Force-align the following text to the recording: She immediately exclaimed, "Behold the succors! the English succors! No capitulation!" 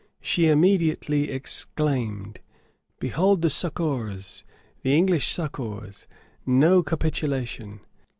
She 0.19 0.47
immediately 0.47 1.29
exclaimed, 1.29 2.39
"Behold 2.99 3.43
the 3.43 3.51
succors! 3.51 4.43
the 4.81 4.97
English 4.97 5.31
succors! 5.31 6.07
No 6.43 6.81
capitulation!" 6.81 7.81